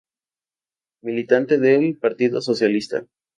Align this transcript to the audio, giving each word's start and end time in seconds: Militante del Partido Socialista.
Militante 1.03 1.59
del 1.59 1.95
Partido 1.99 2.41
Socialista. 2.41 3.05